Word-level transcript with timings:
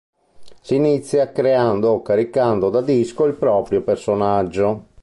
Si 0.61 0.73
inizia 0.73 1.31
creando 1.31 1.89
o 1.91 2.01
caricando 2.01 2.71
da 2.71 2.81
disco 2.81 3.25
il 3.25 3.35
proprio 3.35 3.83
personaggio. 3.83 4.85